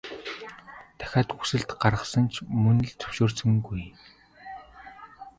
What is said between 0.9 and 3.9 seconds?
Дахиад хүсэлт гаргасан ч мөн л зөвшөөрсөнгүй.